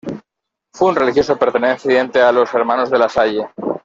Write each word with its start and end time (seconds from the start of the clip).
Fue 0.73 0.89
un 0.89 0.95
religioso 0.95 1.37
perteneciente 1.37 2.19
a 2.23 2.31
los 2.31 2.51
Hermanos 2.55 2.89
de 2.89 2.97
La 2.97 3.07
Salle. 3.07 3.47